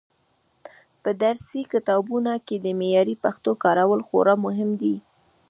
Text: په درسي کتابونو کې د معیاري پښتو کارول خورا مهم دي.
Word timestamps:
په 1.03 1.09
درسي 1.23 1.61
کتابونو 1.73 2.33
کې 2.47 2.55
د 2.59 2.67
معیاري 2.79 3.15
پښتو 3.23 3.51
کارول 3.63 4.01
خورا 4.07 4.35
مهم 4.45 4.69
دي. 4.81 4.95